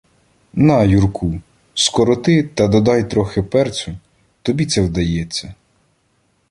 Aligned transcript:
—На, 0.53 0.83
Юрку, 0.83 1.41
скороти 1.73 2.43
та 2.43 2.67
додай 2.67 3.09
трохи 3.09 3.43
перцю— 3.43 3.97
тобі 4.41 4.65
це 4.65 4.81
вдається. 4.81 5.53